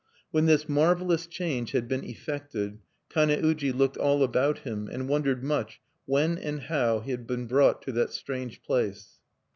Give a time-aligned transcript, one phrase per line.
[0.31, 2.79] When this marvelous change had been effected,
[3.11, 7.45] Kane uji looked all about him, and wondered much when and how he had been
[7.45, 9.19] brought to that strange place.